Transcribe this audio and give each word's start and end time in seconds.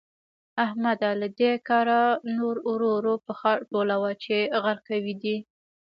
احمده؛ 0.65 1.09
له 1.21 1.27
دې 1.39 1.51
کاره 1.67 2.01
نور 2.37 2.55
ورو 2.69 2.89
ورو 2.97 3.13
پښه 3.25 3.51
ټولوه 3.69 4.11
چې 4.23 4.37
غرقوي 4.63 5.13
دي. 5.23 5.37